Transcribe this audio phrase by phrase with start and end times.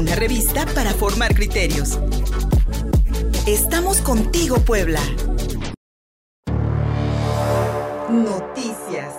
[0.00, 1.98] una revista para formar criterios.
[3.46, 4.98] Estamos contigo, Puebla.
[8.08, 9.14] Noticias.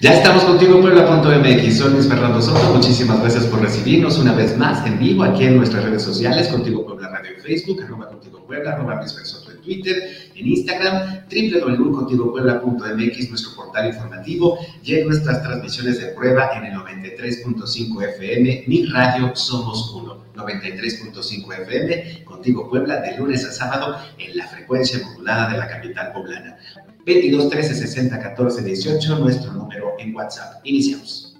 [0.00, 4.86] Ya estamos contigo Puebla.mx, soy Luis Fernando Soto, muchísimas gracias por recibirnos una vez más
[4.86, 8.74] en vivo aquí en nuestras redes sociales, Contigo Puebla Radio en Facebook, arroba Contigo Puebla,
[8.74, 16.06] arroba Luis Soto Twitter, en Instagram, www.contigopuebla.mx, nuestro portal informativo, y en nuestras transmisiones de
[16.08, 20.20] prueba en el 93.5 FM, Mi Radio Somos Uno.
[20.34, 26.12] 93.5 FM, contigo Puebla, de lunes a sábado en la frecuencia modulada de la capital
[26.12, 26.56] poblana.
[27.04, 30.60] 22 13 60 14 18, nuestro número en WhatsApp.
[30.64, 31.36] Iniciamos.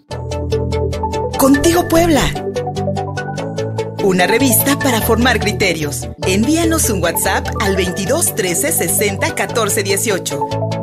[1.38, 2.22] Contigo Puebla.
[4.02, 6.08] Una revista para formar criterios.
[6.26, 10.40] Envíanos un WhatsApp al 22 13 60 14 18.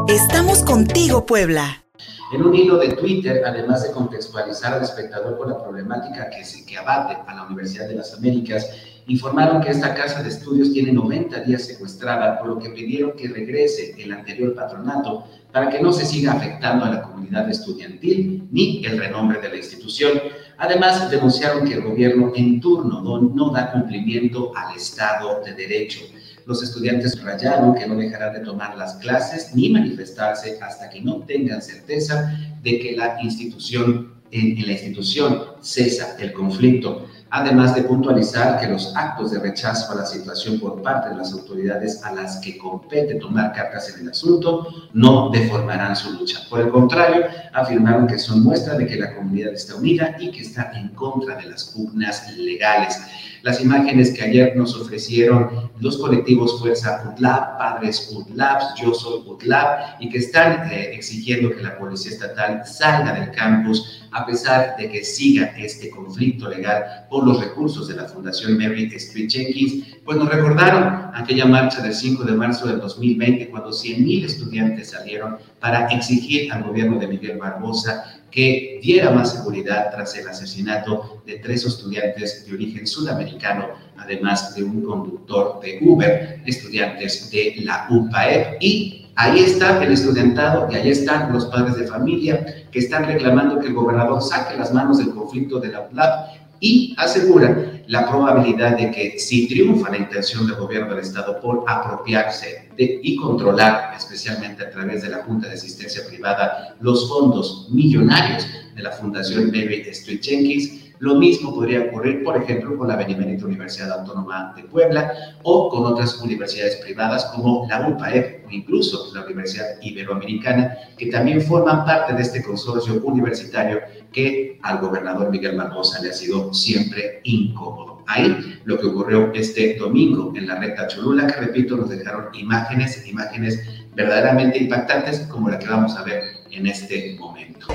[0.08, 1.84] Estamos contigo Puebla.
[2.31, 6.64] En un hilo de Twitter, además de contextualizar al espectador con la problemática que, se,
[6.64, 8.69] que abate a la Universidad de las Américas,
[9.08, 13.30] informaron que esta casa de estudios tiene 90 días secuestrada, por lo que pidieron que
[13.30, 18.86] regrese el anterior patronato para que no se siga afectando a la comunidad estudiantil ni
[18.86, 20.11] el renombre de la institución.
[20.58, 26.02] Además, denunciaron que el gobierno en turno no, da cumplimiento al Estado de Derecho.
[26.45, 31.17] Los estudiantes rayaron que no dejarán de tomar las clases ni manifestarse hasta que no
[31.19, 38.59] tengan certeza de que la institución, en la institución cesa el conflicto además de puntualizar
[38.59, 42.38] que los actos de rechazo a la situación por parte de las autoridades a las
[42.38, 46.39] que compete tomar cartas en el asunto no deformarán su lucha.
[46.50, 50.42] Por el contrario, afirmaron que son muestra de que la comunidad está unida y que
[50.42, 53.00] está en contra de las pugnas legales.
[53.48, 60.02] Las imágenes que ayer nos ofrecieron los colectivos Fuerza UTLAB, Padres UTLAB, Yo Soy UTLAB,
[60.02, 64.89] y que están eh, exigiendo que la Policía Estatal salga del campus a pesar de
[64.89, 70.17] que siga este conflicto legal por los recursos de la Fundación Mary Street Jenkins, pues
[70.17, 75.88] nos recordaron aquella marcha del 5 de marzo del 2020 cuando 100.000 estudiantes salieron para
[75.88, 81.65] exigir al gobierno de Miguel Barbosa que diera más seguridad tras el asesinato de tres
[81.65, 88.58] estudiantes de origen sudamericano, además de un conductor de Uber, estudiantes de la UPAEP.
[88.61, 93.60] Y Ahí está el estudiantado y ahí están los padres de familia que están reclamando
[93.60, 98.78] que el gobernador saque las manos del conflicto de la UPLAP y aseguran la probabilidad
[98.78, 104.66] de que si triunfa la intención del gobierno del Estado por apropiarse y controlar, especialmente
[104.66, 108.45] a través de la Junta de Asistencia Privada, los fondos millonarios
[108.76, 113.45] de la Fundación Mary Street Jenkins, lo mismo podría ocurrir, por ejemplo, con la Benemérita
[113.45, 115.13] Universidad Autónoma de Puebla
[115.43, 121.41] o con otras universidades privadas como la UPAEP o incluso la Universidad Iberoamericana, que también
[121.41, 123.80] forman parte de este consorcio universitario
[124.11, 128.03] que al gobernador Miguel Barbosa le ha sido siempre incómodo.
[128.07, 133.06] Ahí lo que ocurrió este domingo en la recta Cholula, que repito, nos dejaron imágenes,
[133.06, 133.62] imágenes
[133.94, 137.68] verdaderamente impactantes como la que vamos a ver en este momento.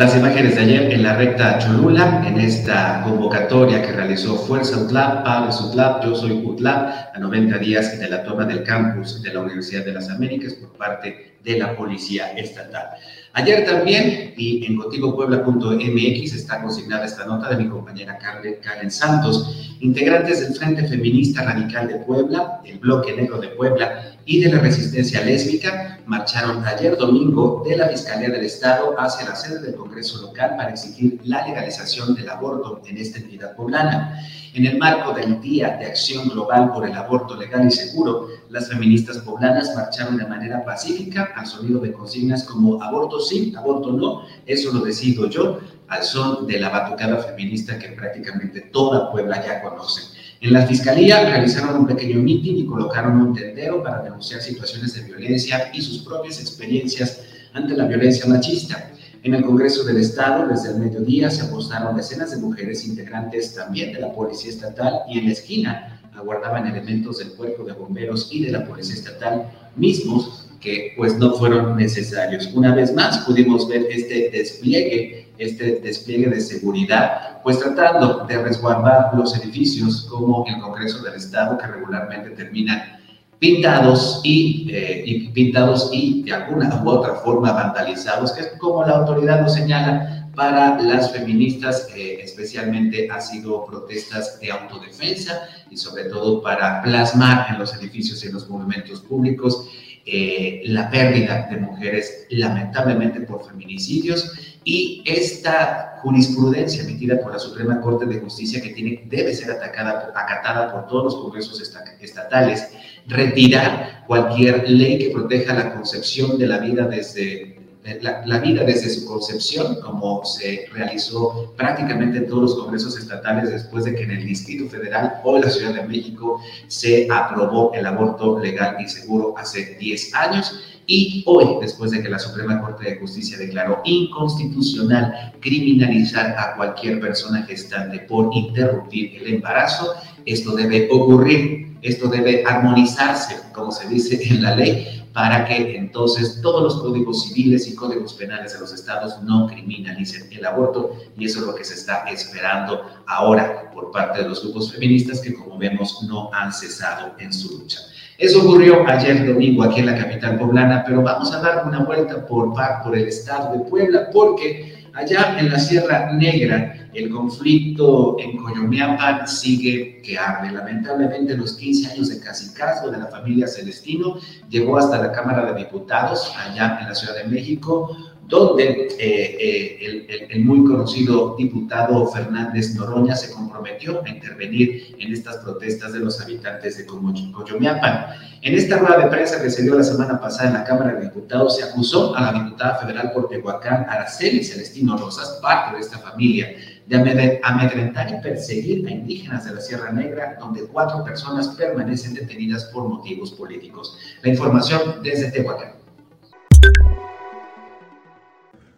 [0.00, 5.24] Las imágenes de ayer en la recta Cholula, en esta convocatoria que realizó Fuerza UTLAB,
[5.24, 9.40] Padres UTLAB, Yo Soy UTLAB, a 90 días de la toma del campus de la
[9.40, 12.92] Universidad de las Américas por parte de la Policía Estatal.
[13.34, 20.40] Ayer también, y en contigopuebla.mx está consignada esta nota de mi compañera Karen Santos, integrantes
[20.40, 25.24] del Frente Feminista Radical de Puebla, el Bloque Negro de Puebla y de la Resistencia
[25.24, 30.54] Lésbica marcharon ayer domingo de la Fiscalía del Estado hacia la sede del Congreso local
[30.56, 34.20] para exigir la legalización del aborto en esta entidad poblana.
[34.52, 38.68] En el marco del Día de Acción Global por el Aborto Legal y Seguro, las
[38.68, 44.22] feministas poblanas marcharon de manera pacífica al sonido de consignas como aborto sí, aborto no,
[44.46, 49.62] eso lo decido yo, al son de la batucada feminista que prácticamente toda Puebla ya
[49.62, 50.19] conoce.
[50.42, 55.02] En la fiscalía realizaron un pequeño mitin y colocaron un tendero para denunciar situaciones de
[55.02, 58.90] violencia y sus propias experiencias ante la violencia machista.
[59.22, 63.92] En el Congreso del Estado, desde el mediodía, se apostaron decenas de mujeres integrantes también
[63.92, 68.42] de la Policía Estatal y en la esquina aguardaban elementos del Cuerpo de Bomberos y
[68.42, 72.50] de la Policía Estatal mismos que pues no fueron necesarios.
[72.54, 79.14] Una vez más pudimos ver este despliegue, este despliegue de seguridad, pues tratando de resguardar
[79.14, 83.00] los edificios como el Congreso del Estado que regularmente terminan
[83.38, 88.84] pintados y, eh, y, pintados y de alguna u otra forma vandalizados, que es como
[88.84, 95.76] la autoridad lo señala, para las feministas eh, especialmente ha sido protestas de autodefensa y
[95.76, 99.66] sobre todo para plasmar en los edificios y en los monumentos públicos
[100.12, 104.32] eh, la pérdida de mujeres lamentablemente por feminicidios.
[104.64, 110.12] Y esta jurisprudencia emitida por la Suprema Corte de Justicia que tiene, debe ser atacada,
[110.14, 111.62] acatada por todos los congresos
[112.00, 112.68] estatales,
[113.06, 117.59] retirar cualquier ley que proteja la concepción de la vida desde
[118.02, 123.84] la, vida desde su concepción, como se realizó prácticamente en todos los congresos estatales después
[123.84, 127.86] de que en el Distrito Federal o en la Ciudad de México se aprobó el
[127.86, 130.60] aborto legal y seguro hace 10 años.
[130.86, 136.98] Y hoy, después de que la Suprema Corte de Justicia declaró inconstitucional criminalizar a cualquier
[137.00, 139.94] persona gestante por interrumpir el embarazo,
[140.26, 146.40] esto debe ocurrir, esto debe armonizarse, como se dice en la ley, para que entonces
[146.40, 151.24] todos los códigos civiles y códigos penales de los estados no criminalicen el aborto y
[151.24, 155.34] eso es lo que se está esperando ahora por parte de los grupos feministas que
[155.34, 157.80] como vemos no han cesado en su lucha.
[158.18, 162.26] Eso ocurrió ayer domingo aquí en la capital poblana, pero vamos a dar una vuelta
[162.26, 162.52] por,
[162.84, 169.26] por el estado de Puebla porque allá en la Sierra Negra el conflicto en Coyomiapan
[169.28, 170.50] sigue que arde.
[170.50, 175.58] Lamentablemente, los 15 años de casicazgo de la familia Celestino llegó hasta la Cámara de
[175.58, 177.96] Diputados, allá en la Ciudad de México,
[178.30, 185.38] donde eh, eh, el, muy conocido diputado Fernández Noroña se comprometió a intervenir en estas
[185.38, 188.06] protestas de los habitantes de Coyomiapan.
[188.40, 191.06] En esta rueda de prensa que se dio la semana pasada en la Cámara de
[191.06, 195.98] Diputados, se acusó a la diputada federal por Tehuacán, Araceli Celestino Rosas, parte de esta
[195.98, 196.54] familia,
[196.86, 202.64] de amedrentar y perseguir a indígenas de la Sierra Negra, donde cuatro personas permanecen detenidas
[202.66, 203.98] por motivos políticos.
[204.22, 205.80] La información desde Tehuacán.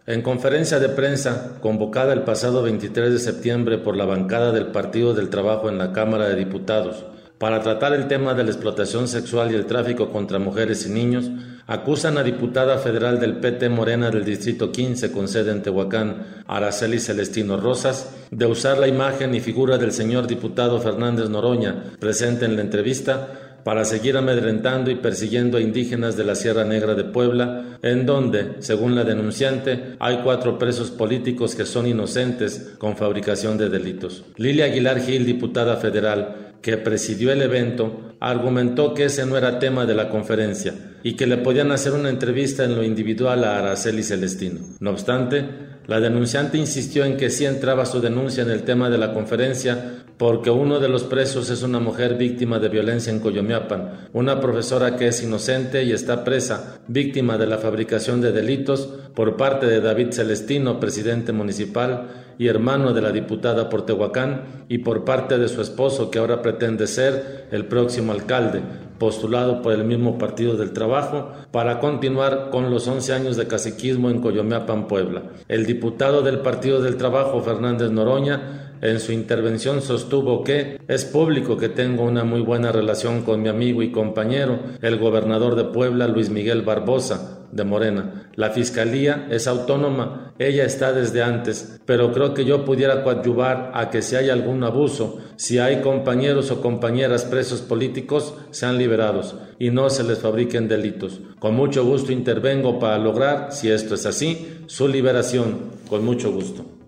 [0.05, 5.13] En conferencia de prensa convocada el pasado 23 de septiembre por la bancada del Partido
[5.13, 7.05] del Trabajo en la Cámara de Diputados
[7.37, 11.29] para tratar el tema de la explotación sexual y el tráfico contra mujeres y niños,
[11.67, 16.99] acusan a diputada federal del PT Morena del Distrito 15 con sede en Tehuacán, Araceli
[16.99, 22.55] Celestino Rosas, de usar la imagen y figura del señor diputado Fernández Noroña presente en
[22.55, 27.77] la entrevista para seguir amedrentando y persiguiendo a indígenas de la Sierra Negra de Puebla,
[27.81, 33.69] en donde, según la denunciante, hay cuatro presos políticos que son inocentes con fabricación de
[33.69, 34.23] delitos.
[34.37, 39.85] Lilia Aguilar Gil, diputada federal, que presidió el evento, argumentó que ese no era tema
[39.85, 40.73] de la conferencia
[41.03, 44.61] y que le podían hacer una entrevista en lo individual a Araceli Celestino.
[44.79, 45.45] No obstante,
[45.87, 50.02] la denunciante insistió en que sí entraba su denuncia en el tema de la conferencia
[50.23, 54.95] porque uno de los presos es una mujer víctima de violencia en Coyomiapan, una profesora
[54.95, 59.81] que es inocente y está presa, víctima de la fabricación de delitos por parte de
[59.81, 62.07] David Celestino, presidente municipal
[62.39, 66.41] y hermano de la diputada por Tehuacán, y por parte de su esposo que ahora
[66.41, 68.61] pretende ser el próximo alcalde,
[68.97, 74.09] postulado por el mismo Partido del Trabajo, para continuar con los 11 años de caciquismo
[74.09, 75.23] en Coyomiapan, Puebla.
[75.49, 81.55] El diputado del Partido del Trabajo, Fernández Noroña, en su intervención sostuvo que es público
[81.57, 86.07] que tengo una muy buena relación con mi amigo y compañero, el gobernador de Puebla,
[86.09, 88.29] Luis Miguel Barbosa, de Morena.
[88.35, 93.89] La fiscalía es autónoma, ella está desde antes, pero creo que yo pudiera coadyuvar a
[93.89, 99.69] que si hay algún abuso, si hay compañeros o compañeras presos políticos, sean liberados y
[99.69, 101.21] no se les fabriquen delitos.
[101.39, 105.71] Con mucho gusto intervengo para lograr, si esto es así, su liberación.
[105.87, 106.82] Con mucho gusto.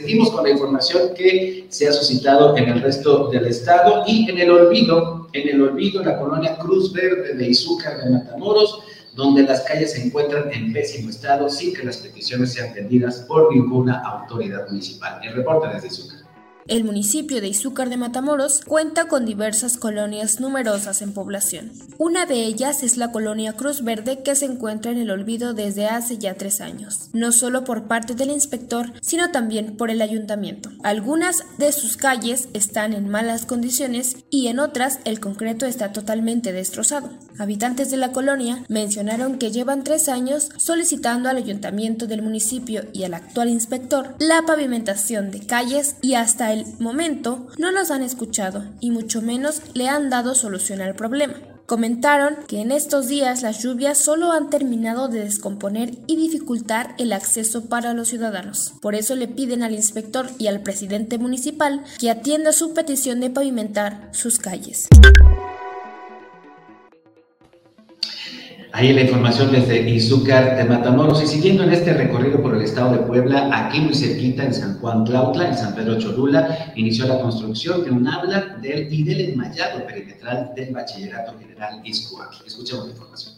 [0.00, 4.38] Seguimos con la información que se ha suscitado en el resto del estado y en
[4.38, 8.80] el olvido, en el olvido, la colonia Cruz Verde de Izúcar de Matamoros,
[9.14, 13.54] donde las calles se encuentran en pésimo estado sin que las peticiones sean atendidas por
[13.54, 15.20] ninguna autoridad municipal.
[15.22, 16.19] El reporte desde Izúcar.
[16.70, 21.72] El municipio de Izúcar de Matamoros cuenta con diversas colonias numerosas en población.
[21.98, 25.88] Una de ellas es la colonia Cruz Verde que se encuentra en el olvido desde
[25.88, 30.70] hace ya tres años, no solo por parte del inspector, sino también por el ayuntamiento.
[30.84, 36.52] Algunas de sus calles están en malas condiciones y en otras el concreto está totalmente
[36.52, 37.10] destrozado.
[37.40, 43.04] Habitantes de la colonia mencionaron que llevan tres años solicitando al ayuntamiento del municipio y
[43.04, 48.64] al actual inspector la pavimentación de calles y hasta el momento no los han escuchado
[48.78, 51.32] y mucho menos le han dado solución al problema.
[51.64, 57.10] Comentaron que en estos días las lluvias solo han terminado de descomponer y dificultar el
[57.10, 58.74] acceso para los ciudadanos.
[58.82, 63.30] Por eso le piden al inspector y al presidente municipal que atienda su petición de
[63.30, 64.88] pavimentar sus calles.
[68.72, 71.22] Ahí la información desde Izúcar de Matamoros.
[71.22, 74.78] Y siguiendo en este recorrido por el estado de Puebla, aquí muy cerquita en San
[74.78, 79.32] Juan Clautla, en San Pedro Cholula, inició la construcción de un habla del, y del
[79.32, 82.46] enmayado perimetral del Bachillerato General Izcuac.
[82.46, 83.34] Escuchemos la información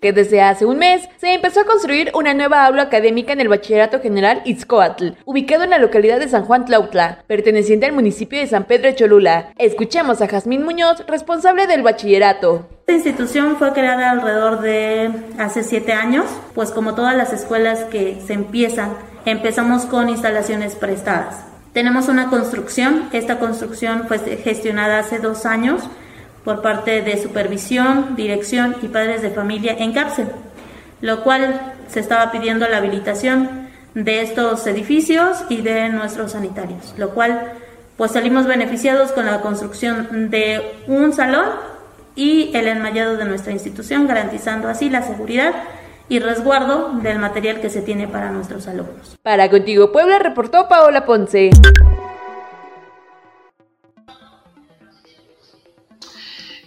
[0.00, 3.48] que desde hace un mes se empezó a construir una nueva aula académica en el
[3.48, 8.46] Bachillerato General Itzcoatl, ubicado en la localidad de San Juan Tlautla, perteneciente al municipio de
[8.46, 9.52] San Pedro de Cholula.
[9.58, 12.68] Escuchemos a Jazmín Muñoz, responsable del bachillerato.
[12.80, 18.20] Esta institución fue creada alrededor de hace siete años, pues como todas las escuelas que
[18.26, 21.44] se empiezan, empezamos con instalaciones prestadas.
[21.72, 25.82] Tenemos una construcción, esta construcción fue gestionada hace dos años
[26.48, 30.28] por parte de supervisión, dirección y padres de familia en cárcel,
[31.02, 37.10] lo cual se estaba pidiendo la habilitación de estos edificios y de nuestros sanitarios, lo
[37.10, 37.52] cual
[37.98, 41.48] pues salimos beneficiados con la construcción de un salón
[42.16, 45.52] y el enmayado de nuestra institución, garantizando así la seguridad
[46.08, 49.18] y resguardo del material que se tiene para nuestros alumnos.
[49.22, 51.50] Para Contigo Puebla reportó Paola Ponce.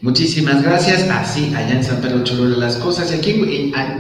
[0.02, 1.08] Muchísimas gracias.
[1.12, 3.12] Así, allá en San Pedro Cholula las cosas.
[3.12, 3.40] Y aquí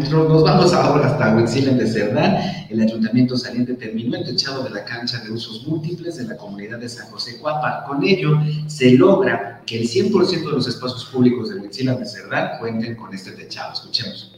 [0.09, 2.37] nos vamos ahora hasta Huitzilán de Cerdán.
[2.71, 6.79] El ayuntamiento saliente terminó el techado de la cancha de usos múltiples de la comunidad
[6.79, 7.83] de San José Cuapa.
[7.87, 12.57] Con ello, se logra que el 100% de los espacios públicos de Huitzilán de Cerdán
[12.59, 13.73] cuenten con este techado.
[13.73, 14.35] Escuchemos.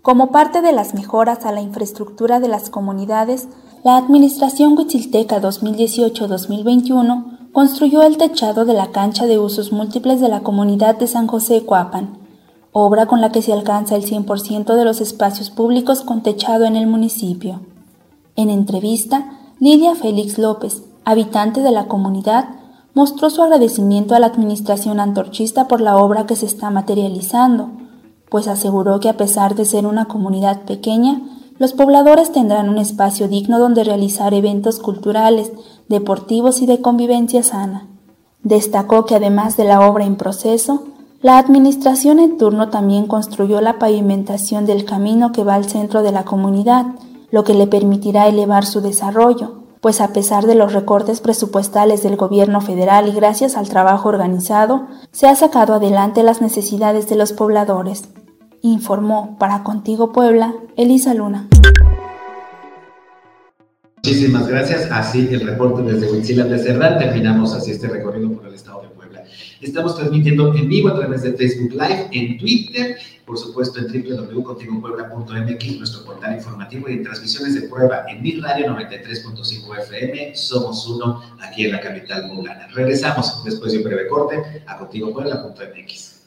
[0.00, 3.46] Como parte de las mejoras a la infraestructura de las comunidades,
[3.84, 10.42] la Administración Huitzilteca 2018-2021 construyó el techado de la cancha de usos múltiples de la
[10.44, 12.16] comunidad de San José Coapan,
[12.70, 16.76] obra con la que se alcanza el 100% de los espacios públicos con techado en
[16.76, 17.58] el municipio.
[18.36, 22.44] En entrevista, Lidia Félix López, habitante de la comunidad,
[22.94, 27.70] mostró su agradecimiento a la administración antorchista por la obra que se está materializando,
[28.30, 31.22] pues aseguró que a pesar de ser una comunidad pequeña,
[31.58, 35.52] los pobladores tendrán un espacio digno donde realizar eventos culturales,
[35.88, 37.86] deportivos y de convivencia sana.
[38.42, 40.84] Destacó que además de la obra en proceso,
[41.20, 46.12] la administración en turno también construyó la pavimentación del camino que va al centro de
[46.12, 46.86] la comunidad,
[47.32, 52.16] lo que le permitirá elevar su desarrollo, pues a pesar de los recortes presupuestales del
[52.16, 57.32] gobierno federal y gracias al trabajo organizado, se ha sacado adelante las necesidades de los
[57.32, 58.04] pobladores.
[58.62, 61.48] Informó para Contigo Puebla, Elisa Luna.
[64.08, 64.90] Muchísimas gracias.
[64.90, 66.98] Así el reporte desde Huitzilán de Cerdán.
[66.98, 69.24] Terminamos así este recorrido por el estado de Puebla.
[69.60, 72.96] Estamos transmitiendo en vivo a través de Facebook Live, en Twitter,
[73.26, 78.68] por supuesto en www.contigopuebla.mx, nuestro portal informativo y en transmisiones de prueba en Mi Radio
[78.68, 80.34] 93.5 FM.
[80.36, 82.68] Somos uno aquí en la capital poblana.
[82.68, 86.17] Regresamos después de un breve corte a contigopuebla.mx.